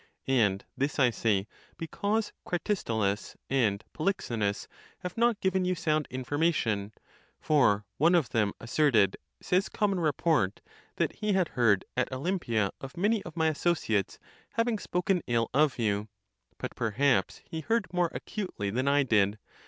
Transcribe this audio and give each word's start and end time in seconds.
And 0.27 0.65
this 0.75 0.97
I 0.97 1.11
say, 1.11 1.47
because 1.77 2.33
Cratistolus 2.43 3.35
and 3.51 3.83
Polyxenus 3.93 4.67
have 5.01 5.15
not 5.15 5.39
given 5.41 5.63
you 5.63 5.75
sound 5.75 6.07
information; 6.09 6.91
for 7.39 7.85
one 7.97 8.15
of 8.15 8.29
them 8.29 8.53
as 8.59 8.71
serted, 8.71 9.13
says 9.41 9.69
common 9.69 9.99
report, 9.99 10.59
that 10.95 11.17
he 11.17 11.33
had 11.33 11.49
heard 11.49 11.85
at 11.95 12.11
Olympia 12.11 12.71
of 12.81 12.97
many 12.97 13.21
of 13.25 13.37
my 13.37 13.45
associates 13.45 14.17
having 14.53 14.79
spoken 14.79 15.21
ill 15.27 15.51
of 15.53 15.77
you. 15.77 16.07
But 16.57 16.75
perhaps 16.75 17.39
he 17.45 17.61
heard 17.61 17.85
more 17.93 18.09
acutely 18.11 18.71
than 18.71 18.87
I 18.87 19.03
did. 19.03 19.37